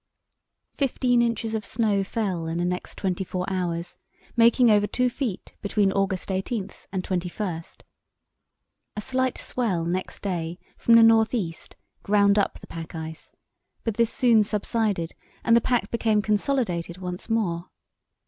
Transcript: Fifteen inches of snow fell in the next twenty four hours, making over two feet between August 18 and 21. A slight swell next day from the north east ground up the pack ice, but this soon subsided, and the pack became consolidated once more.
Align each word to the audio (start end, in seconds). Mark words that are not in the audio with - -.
Fifteen 0.73 1.21
inches 1.21 1.53
of 1.53 1.63
snow 1.63 2.03
fell 2.03 2.47
in 2.47 2.57
the 2.57 2.65
next 2.65 2.95
twenty 2.97 3.23
four 3.23 3.45
hours, 3.47 3.99
making 4.35 4.71
over 4.71 4.87
two 4.87 5.11
feet 5.11 5.53
between 5.61 5.91
August 5.91 6.31
18 6.31 6.71
and 6.91 7.03
21. 7.03 7.63
A 8.97 9.01
slight 9.01 9.37
swell 9.37 9.85
next 9.85 10.23
day 10.23 10.57
from 10.75 10.95
the 10.95 11.03
north 11.03 11.35
east 11.35 11.75
ground 12.01 12.39
up 12.39 12.57
the 12.59 12.65
pack 12.65 12.95
ice, 12.95 13.31
but 13.83 13.97
this 13.97 14.11
soon 14.11 14.41
subsided, 14.43 15.13
and 15.43 15.55
the 15.55 15.61
pack 15.61 15.91
became 15.91 16.23
consolidated 16.23 16.97
once 16.97 17.29
more. 17.29 17.69